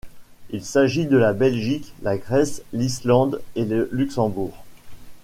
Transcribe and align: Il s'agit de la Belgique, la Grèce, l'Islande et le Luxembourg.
Il 0.49 0.63
s'agit 0.65 1.05
de 1.05 1.15
la 1.15 1.31
Belgique, 1.31 1.93
la 2.01 2.17
Grèce, 2.17 2.63
l'Islande 2.73 3.39
et 3.55 3.65
le 3.65 3.87
Luxembourg. 3.91 4.65